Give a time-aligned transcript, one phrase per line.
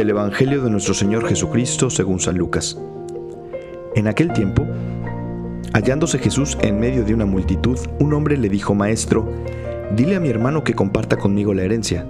[0.00, 2.80] Del Evangelio de nuestro Señor Jesucristo según San Lucas.
[3.94, 4.66] En aquel tiempo,
[5.74, 9.30] hallándose Jesús en medio de una multitud, un hombre le dijo, Maestro,
[9.94, 12.06] dile a mi hermano que comparta conmigo la herencia.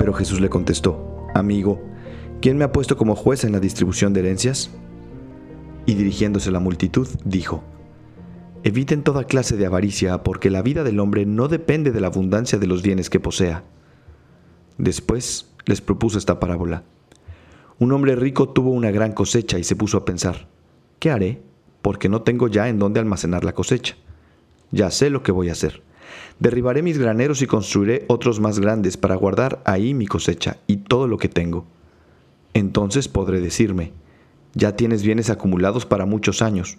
[0.00, 1.80] Pero Jesús le contestó, Amigo,
[2.40, 4.72] ¿quién me ha puesto como juez en la distribución de herencias?
[5.86, 7.62] Y dirigiéndose a la multitud, dijo,
[8.64, 12.58] Eviten toda clase de avaricia, porque la vida del hombre no depende de la abundancia
[12.58, 13.62] de los bienes que posea.
[14.76, 16.82] Después les propuso esta parábola.
[17.78, 20.48] Un hombre rico tuvo una gran cosecha y se puso a pensar,
[20.98, 21.42] ¿qué haré?
[21.82, 23.96] Porque no tengo ya en dónde almacenar la cosecha.
[24.70, 25.82] Ya sé lo que voy a hacer.
[26.38, 31.06] Derribaré mis graneros y construiré otros más grandes para guardar ahí mi cosecha y todo
[31.06, 31.66] lo que tengo.
[32.54, 33.92] Entonces podré decirme,
[34.54, 36.78] ya tienes bienes acumulados para muchos años.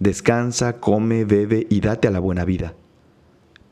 [0.00, 2.74] Descansa, come, bebe y date a la buena vida.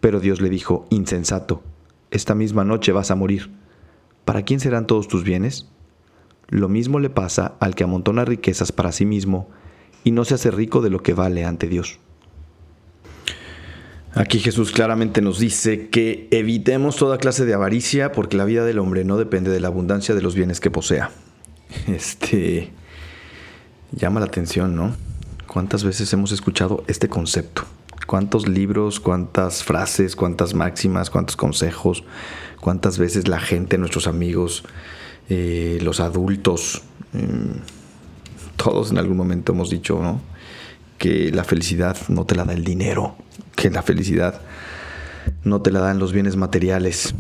[0.01, 1.63] Pero Dios le dijo, insensato,
[2.13, 3.51] esta misma noche vas a morir.
[4.25, 5.69] ¿Para quién serán todos tus bienes?
[6.51, 9.49] Lo mismo le pasa al que amontona riquezas para sí mismo
[10.05, 11.99] y no se hace rico de lo que vale ante Dios.
[14.15, 18.81] Aquí Jesús claramente nos dice que evitemos toda clase de avaricia porque la vida del
[18.81, 21.11] hombre no depende de la abundancia de los bienes que posea.
[21.87, 22.73] Este
[23.93, 24.97] llama la atención, ¿no?
[25.47, 27.63] ¿Cuántas veces hemos escuchado este concepto?
[28.09, 32.03] ¿Cuántos libros, cuántas frases, cuántas máximas, cuántos consejos,
[32.61, 34.65] cuántas veces la gente, nuestros amigos,
[35.31, 40.21] eh, los adultos, mm, todos en algún momento hemos dicho, ¿no?
[40.99, 43.15] Que la felicidad no te la da el dinero,
[43.55, 44.41] que la felicidad
[45.45, 47.15] no te la dan los bienes materiales.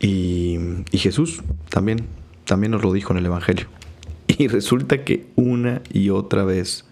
[0.00, 0.58] Y,
[0.90, 2.06] y Jesús también,
[2.46, 3.68] también nos lo dijo en el Evangelio.
[4.38, 6.86] Y resulta que una y otra vez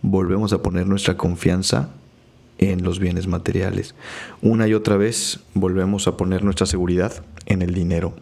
[0.00, 1.90] volvemos a poner nuestra confianza
[2.58, 3.96] en los bienes materiales.
[4.42, 8.14] Una y otra vez volvemos a poner nuestra seguridad en el dinero.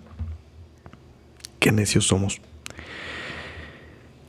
[1.66, 2.40] Qué necios somos.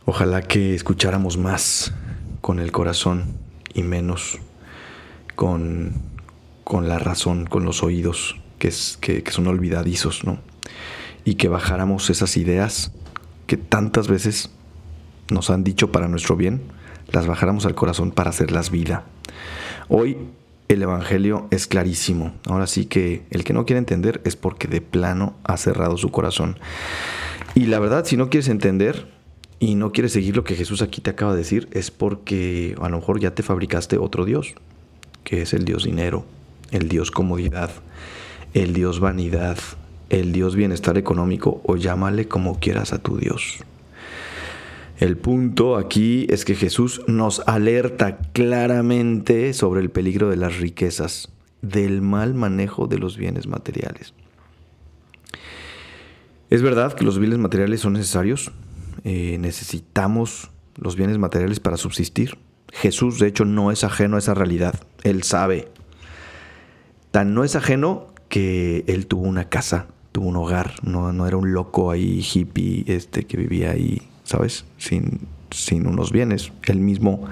[0.05, 1.93] Ojalá que escucháramos más
[2.41, 3.37] con el corazón
[3.75, 4.39] y menos
[5.35, 5.93] con,
[6.63, 8.71] con la razón, con los oídos, que,
[9.21, 10.39] que son olvidadizos, ¿no?
[11.25, 12.91] Y que bajáramos esas ideas
[13.45, 14.49] que tantas veces
[15.29, 16.63] nos han dicho para nuestro bien,
[17.11, 19.03] las bajáramos al corazón para hacerlas vida.
[19.89, 20.17] Hoy
[20.69, 22.33] el Evangelio es clarísimo.
[22.47, 26.09] Ahora sí que el que no quiere entender es porque de plano ha cerrado su
[26.09, 26.57] corazón.
[27.57, 29.07] Y la verdad, si no quieres entender
[29.57, 32.87] y no quieres seguir lo que Jesús aquí te acaba de decir, es porque a
[32.87, 34.53] lo mejor ya te fabricaste otro Dios,
[35.23, 36.23] que es el Dios dinero,
[36.69, 37.71] el Dios comodidad,
[38.53, 39.57] el Dios vanidad,
[40.11, 43.57] el Dios bienestar económico o llámale como quieras a tu Dios.
[44.99, 51.29] El punto aquí es que Jesús nos alerta claramente sobre el peligro de las riquezas,
[51.63, 54.13] del mal manejo de los bienes materiales.
[56.49, 58.51] Es verdad que los bienes materiales son necesarios,
[59.03, 62.37] eh, necesitamos los bienes materiales para subsistir.
[62.71, 65.69] Jesús, de hecho, no es ajeno a esa realidad, él sabe.
[67.11, 71.37] Tan no es ajeno que él tuvo una casa, tuvo un hogar, no, no era
[71.37, 74.65] un loco ahí hippie este, que vivía ahí ¿sabes?
[74.77, 75.21] Sin,
[75.51, 76.51] sin unos bienes.
[76.65, 77.23] Él mismo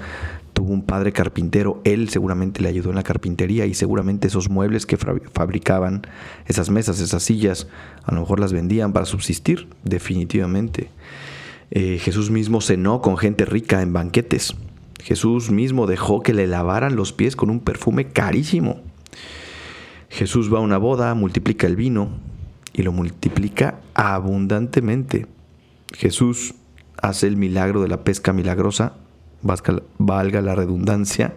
[0.56, 4.86] tuvo un padre carpintero, él seguramente le ayudó en la carpintería y seguramente esos muebles
[4.86, 6.06] que fabricaban,
[6.46, 7.68] esas mesas, esas sillas,
[8.04, 10.88] a lo mejor las vendían para subsistir, definitivamente.
[11.72, 14.54] Eh, Jesús mismo cenó con gente rica en banquetes.
[15.02, 18.80] Jesús mismo dejó que le lavaran los pies con un perfume carísimo.
[20.08, 22.08] Jesús va a una boda, multiplica el vino
[22.72, 25.26] y lo multiplica abundantemente.
[25.92, 26.54] Jesús
[26.96, 28.94] hace el milagro de la pesca milagrosa,
[29.42, 31.34] valga la redundancia,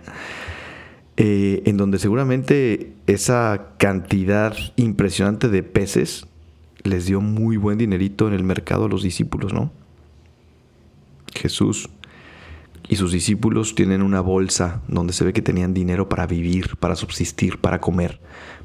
[1.18, 6.28] eh, en donde seguramente esa cantidad impresionante de peces
[6.84, 9.72] les dio muy buen dinerito en el mercado a los discípulos, ¿no?
[11.34, 11.90] Jesús
[12.88, 16.96] y sus discípulos tienen una bolsa donde se ve que tenían dinero para vivir, para
[16.96, 18.20] subsistir, para comer,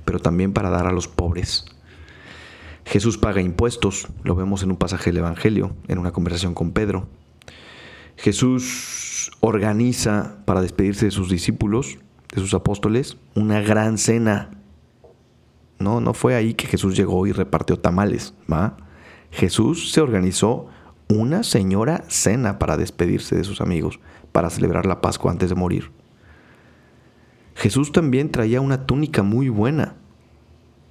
[0.05, 1.67] pero también para dar a los pobres.
[2.87, 7.07] Jesús paga impuestos, lo vemos en un pasaje del Evangelio, en una conversación con Pedro.
[8.17, 9.04] Jesús
[9.41, 11.99] organiza para despedirse de sus discípulos,
[12.35, 14.51] de sus apóstoles, una gran cena.
[15.79, 18.77] No, no fue ahí que Jesús llegó y repartió tamales, ¿va?
[19.31, 20.67] Jesús se organizó
[21.09, 24.01] una señora cena para despedirse de sus amigos,
[24.33, 25.91] para celebrar la Pascua antes de morir.
[27.55, 29.95] Jesús también traía una túnica muy buena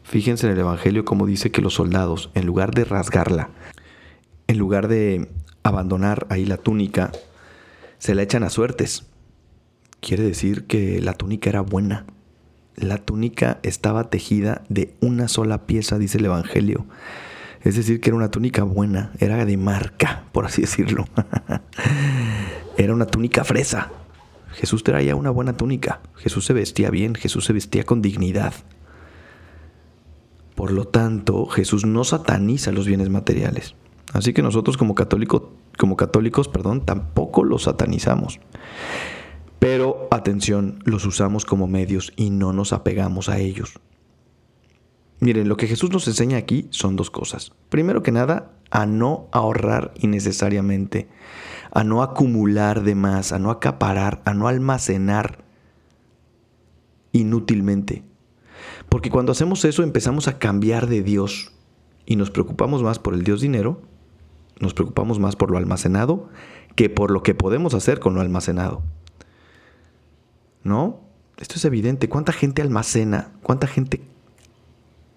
[0.04, 3.50] Fíjense en el Evangelio cómo dice que los soldados, en lugar de rasgarla,
[4.48, 5.30] en lugar de
[5.64, 7.12] abandonar ahí la túnica,
[8.04, 9.06] se la echan a suertes.
[10.02, 12.06] Quiere decir que la túnica era buena.
[12.76, 16.86] La túnica estaba tejida de una sola pieza, dice el Evangelio.
[17.62, 21.06] Es decir, que era una túnica buena, era de marca, por así decirlo.
[22.78, 23.90] era una túnica fresa.
[24.52, 26.02] Jesús traía una buena túnica.
[26.16, 28.54] Jesús se vestía bien, Jesús se vestía con dignidad.
[30.56, 33.76] Por lo tanto, Jesús no sataniza los bienes materiales.
[34.12, 34.94] Así que nosotros como,
[35.78, 38.40] como católicos perdón, tampoco los satanizamos.
[39.60, 43.80] Pero atención, los usamos como medios y no nos apegamos a ellos.
[45.20, 47.54] Miren, lo que Jesús nos enseña aquí son dos cosas.
[47.70, 51.08] Primero que nada, a no ahorrar innecesariamente,
[51.72, 55.46] a no acumular de más, a no acaparar, a no almacenar
[57.14, 58.04] inútilmente.
[58.90, 61.54] Porque cuando hacemos eso empezamos a cambiar de Dios
[62.06, 63.82] y nos preocupamos más por el Dios dinero,
[64.60, 66.30] nos preocupamos más por lo almacenado
[66.76, 68.82] que por lo que podemos hacer con lo almacenado.
[70.64, 71.02] ¿No?
[71.38, 72.10] Esto es evidente.
[72.10, 73.32] ¿Cuánta gente almacena?
[73.42, 74.02] ¿Cuánta gente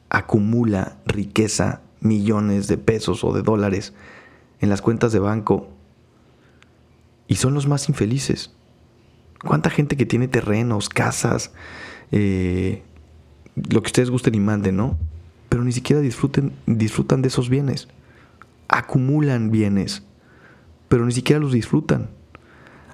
[0.09, 3.93] acumula riqueza, millones de pesos o de dólares
[4.61, 5.69] en las cuentas de banco
[7.29, 8.53] y son los más infelices.
[9.45, 11.53] ¿Cuánta gente que tiene terrenos, casas,
[12.13, 12.83] eh,
[13.55, 14.99] lo que ustedes gusten y manden, ¿no?
[15.49, 17.89] Pero ni siquiera disfruten, disfrutan de esos bienes.
[18.69, 20.03] Acumulan bienes,
[20.89, 22.11] pero ni siquiera los disfrutan.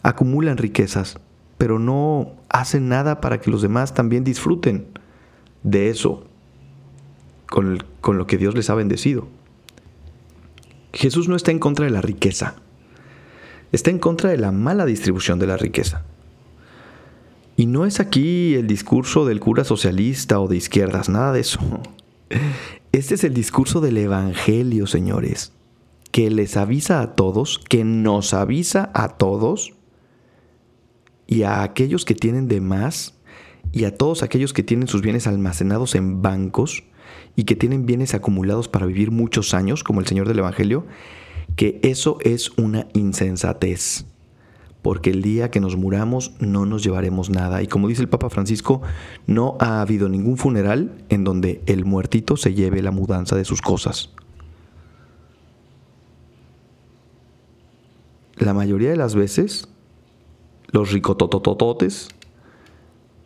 [0.02, 1.18] Acumulan riquezas,
[1.58, 4.86] pero no hacen nada para que los demás también disfruten
[5.62, 6.26] de eso
[7.46, 7.84] con,
[8.18, 9.28] lo que Dios les ha bendecido.
[10.92, 12.56] Jesús no está en contra de la riqueza,
[13.72, 16.04] está en contra de la mala distribución de la riqueza.
[17.56, 21.60] Y no es aquí el discurso del cura socialista o de izquierdas, nada de eso.
[22.92, 25.52] Este es el discurso del Evangelio, señores,
[26.12, 29.72] que les avisa a todos, que nos avisa a todos
[31.26, 33.18] y a aquellos que tienen de más
[33.72, 36.84] y a todos aquellos que tienen sus bienes almacenados en bancos,
[37.36, 40.86] y que tienen bienes acumulados para vivir muchos años, como el Señor del Evangelio,
[41.56, 44.06] que eso es una insensatez.
[44.82, 47.62] Porque el día que nos muramos no nos llevaremos nada.
[47.62, 48.82] Y como dice el Papa Francisco,
[49.26, 53.62] no ha habido ningún funeral en donde el muertito se lleve la mudanza de sus
[53.62, 54.12] cosas.
[58.42, 59.68] La mayoría de las veces,
[60.72, 62.08] los ricototototes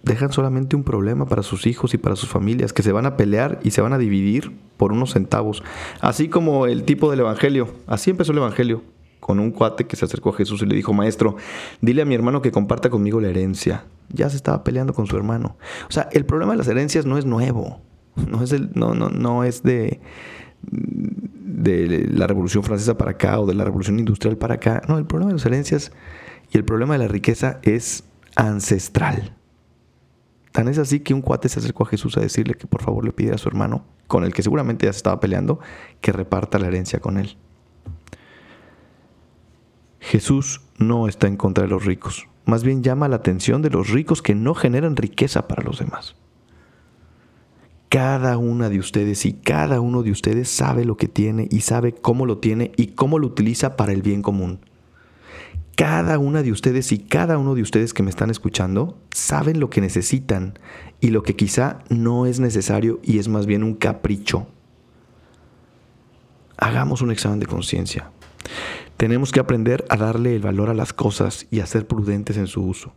[0.03, 3.17] dejan solamente un problema para sus hijos y para sus familias, que se van a
[3.17, 5.63] pelear y se van a dividir por unos centavos.
[6.03, 7.69] Así como el tipo del Evangelio.
[7.87, 8.83] Así empezó el Evangelio,
[9.19, 11.37] con un cuate que se acercó a Jesús y le dijo, Maestro,
[11.81, 13.87] dile a mi hermano que comparta conmigo la herencia.
[14.11, 15.57] Ya se estaba peleando con su hermano.
[15.89, 17.81] O sea, el problema de las herencias no es nuevo.
[18.17, 20.01] No es, el, no, no, no es de,
[20.63, 24.83] de la Revolución Francesa para acá o de la Revolución Industrial para acá.
[24.89, 25.93] No, el problema de las herencias
[26.51, 28.05] y el problema de la riqueza es
[28.37, 29.35] ancestral.
[30.53, 33.05] Tan es así que un cuate se acercó a Jesús a decirle que por favor
[33.05, 35.61] le pidiera a su hermano, con el que seguramente ya se estaba peleando,
[36.01, 37.37] que reparta la herencia con él.
[40.01, 43.91] Jesús no está en contra de los ricos, más bien llama la atención de los
[43.91, 46.17] ricos que no generan riqueza para los demás.
[47.89, 51.93] Cada una de ustedes y cada uno de ustedes sabe lo que tiene y sabe
[51.93, 54.61] cómo lo tiene y cómo lo utiliza para el bien común
[55.77, 59.69] cada una de ustedes y cada uno de ustedes que me están escuchando saben lo
[59.69, 60.59] que necesitan
[61.01, 64.47] y lo que quizá no es necesario y es más bien un capricho.
[66.57, 68.11] Hagamos un examen de conciencia.
[68.97, 72.47] Tenemos que aprender a darle el valor a las cosas y a ser prudentes en
[72.47, 72.95] su uso.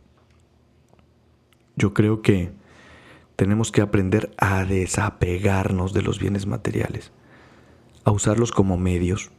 [1.75, 2.53] Yo creo que
[3.39, 7.13] tenemos que aprender a desapegarnos de los bienes materiales,
[8.03, 9.31] a usarlos como medios.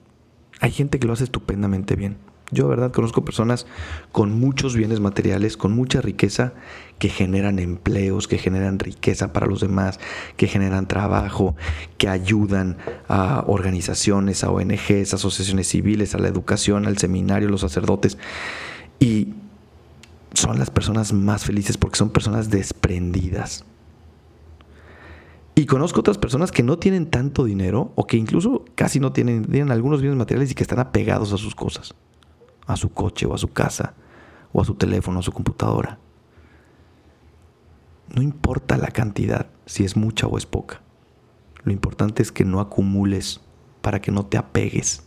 [0.60, 2.16] Hay gente que lo hace estupendamente bien
[2.52, 3.66] yo, verdad, conozco personas
[4.10, 6.52] con muchos bienes materiales, con mucha riqueza,
[6.98, 10.00] que generan empleos, que generan riqueza para los demás,
[10.36, 11.54] que generan trabajo,
[11.96, 12.76] que ayudan
[13.08, 18.18] a organizaciones, a ONGs, asociaciones civiles, a la educación, al seminario, los sacerdotes.
[18.98, 19.34] Y
[20.34, 23.64] son las personas más felices porque son personas desprendidas.
[25.60, 29.44] Y conozco otras personas que no tienen tanto dinero o que incluso casi no tienen,
[29.44, 31.94] tienen algunos bienes materiales y que están apegados a sus cosas
[32.66, 33.94] a su coche o a su casa
[34.52, 35.98] o a su teléfono a su computadora.
[38.14, 40.80] No importa la cantidad, si es mucha o es poca.
[41.62, 43.40] Lo importante es que no acumules
[43.82, 45.04] para que no te apegues.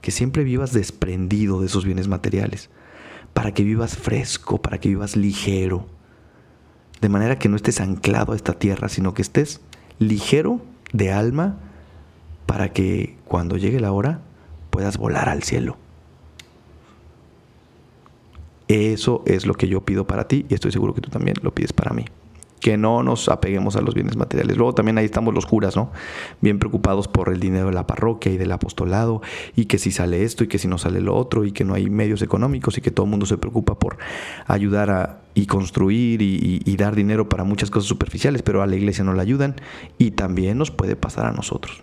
[0.00, 2.70] Que siempre vivas desprendido de esos bienes materiales.
[3.34, 5.86] Para que vivas fresco, para que vivas ligero.
[7.00, 9.60] De manera que no estés anclado a esta tierra, sino que estés
[9.98, 10.60] ligero
[10.92, 11.58] de alma
[12.46, 14.20] para que cuando llegue la hora
[14.70, 15.76] puedas volar al cielo.
[18.68, 21.52] Eso es lo que yo pido para ti y estoy seguro que tú también lo
[21.52, 22.04] pides para mí.
[22.60, 24.56] Que no nos apeguemos a los bienes materiales.
[24.56, 25.90] Luego también ahí estamos los curas, ¿no?
[26.40, 29.22] Bien preocupados por el dinero de la parroquia y del apostolado,
[29.56, 31.74] y que si sale esto y que si no sale lo otro, y que no
[31.74, 33.96] hay medios económicos y que todo el mundo se preocupa por
[34.46, 38.76] ayudar a, y construir y, y dar dinero para muchas cosas superficiales, pero a la
[38.76, 39.56] iglesia no la ayudan
[39.96, 41.82] y también nos puede pasar a nosotros.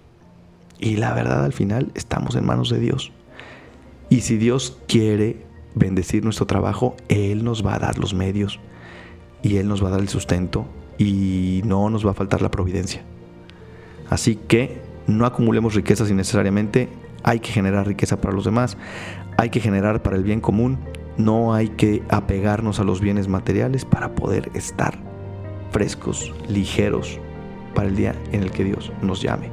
[0.79, 3.11] Y la verdad al final estamos en manos de Dios.
[4.09, 5.37] Y si Dios quiere
[5.73, 8.59] bendecir nuestro trabajo, Él nos va a dar los medios
[9.41, 10.65] y Él nos va a dar el sustento
[10.97, 13.03] y no nos va a faltar la providencia.
[14.09, 16.89] Así que no acumulemos riquezas innecesariamente,
[17.23, 18.77] hay que generar riqueza para los demás,
[19.37, 20.79] hay que generar para el bien común,
[21.17, 24.97] no hay que apegarnos a los bienes materiales para poder estar
[25.71, 27.19] frescos, ligeros
[27.73, 29.49] para el día en el que Dios nos llame.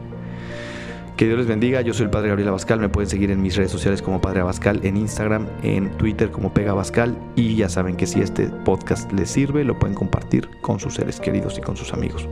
[1.16, 1.80] Que Dios les bendiga.
[1.80, 2.80] Yo soy el Padre Gabriel Abascal.
[2.80, 6.52] Me pueden seguir en mis redes sociales como Padre Abascal, en Instagram, en Twitter como
[6.52, 7.16] Pega Abascal.
[7.36, 11.20] Y ya saben que si este podcast les sirve, lo pueden compartir con sus seres
[11.20, 12.28] queridos y con sus amigos.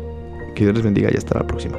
[0.57, 1.79] Que Dios les bendiga y hasta la próxima.